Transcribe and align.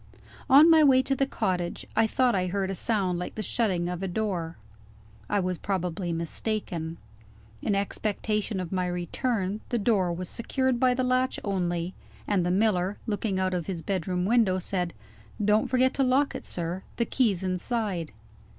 On 0.49 0.67
my 0.67 0.83
way 0.83 1.03
to 1.03 1.15
the 1.15 1.27
cottage, 1.27 1.85
I 1.95 2.07
thought 2.07 2.33
I 2.33 2.47
heard 2.47 2.71
a 2.71 2.73
sound 2.73 3.19
like 3.19 3.35
the 3.35 3.43
shutting 3.43 3.87
of 3.87 4.01
a 4.01 4.07
door. 4.07 4.57
I 5.29 5.39
was 5.39 5.59
probably 5.59 6.11
mistaken. 6.11 6.97
In 7.61 7.75
expectation 7.75 8.59
of 8.59 8.71
my 8.71 8.87
return, 8.87 9.61
the 9.69 9.77
door 9.77 10.11
was 10.11 10.27
secured 10.27 10.79
by 10.79 10.95
the 10.95 11.03
latch 11.03 11.39
only; 11.43 11.93
and 12.27 12.43
the 12.43 12.49
miller, 12.49 12.97
looking 13.05 13.39
out 13.39 13.53
of 13.53 13.67
his 13.67 13.83
bedroom 13.83 14.25
window, 14.25 14.57
said: 14.57 14.95
"Don't 15.45 15.67
forget 15.67 15.93
to 15.93 16.03
lock 16.03 16.33
it, 16.33 16.45
sir; 16.45 16.81
the 16.95 17.05
key's 17.05 17.43
inside." 17.43 18.11